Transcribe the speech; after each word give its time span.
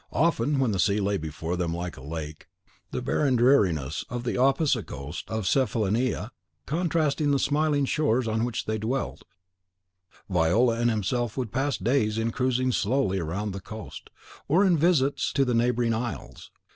Often, 0.13 0.57
when 0.57 0.71
the 0.71 0.79
sea 0.79 0.99
lay 0.99 1.17
before 1.19 1.55
them 1.55 1.75
like 1.75 1.95
a 1.95 2.01
lake, 2.01 2.47
the 2.89 3.03
barren 3.03 3.35
dreariness 3.35 4.03
of 4.09 4.23
the 4.23 4.35
opposite 4.35 4.87
coast 4.87 5.29
of 5.29 5.45
Cephallenia 5.45 6.31
contrasting 6.65 7.29
the 7.29 7.37
smiling 7.37 7.85
shores 7.85 8.27
on 8.27 8.43
which 8.43 8.65
they 8.65 8.79
dwelt, 8.79 9.21
Viola 10.27 10.79
and 10.79 10.89
himself 10.89 11.37
would 11.37 11.51
pass 11.51 11.77
days 11.77 12.17
in 12.17 12.31
cruising 12.31 12.71
slowly 12.71 13.19
around 13.19 13.51
the 13.51 13.61
coast, 13.61 14.09
or 14.47 14.65
in 14.65 14.75
visits 14.75 15.31
to 15.33 15.45
the 15.45 15.53
neighbouring 15.53 15.93
isles. 15.93 16.49